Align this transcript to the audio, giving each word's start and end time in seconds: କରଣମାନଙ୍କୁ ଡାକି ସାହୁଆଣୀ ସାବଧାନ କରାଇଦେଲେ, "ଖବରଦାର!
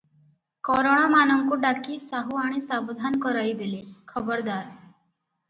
କରଣମାନଙ୍କୁ 0.69 1.57
ଡାକି 1.65 1.99
ସାହୁଆଣୀ 2.05 2.63
ସାବଧାନ 2.71 3.21
କରାଇଦେଲେ, 3.27 3.85
"ଖବରଦାର! 4.15 4.75